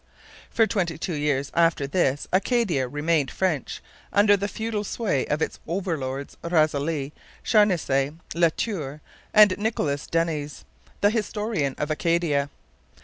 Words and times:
For 0.49 0.65
twenty 0.65 0.97
two 0.97 1.13
years 1.13 1.51
after 1.53 1.85
this 1.85 2.27
Acadia 2.33 2.87
remained 2.87 3.29
French, 3.29 3.83
under 4.11 4.35
the 4.35 4.47
feudal 4.47 4.83
sway 4.83 5.27
of 5.27 5.43
its 5.43 5.59
overlords, 5.67 6.37
Razilly, 6.43 7.11
Charnisay, 7.45 8.13
La 8.33 8.49
Tour, 8.57 8.99
and 9.31 9.55
Nicolas 9.59 10.07
Denys, 10.07 10.65
the 11.01 11.11
historian 11.11 11.75
of 11.77 11.91
Acadia. 11.91 12.49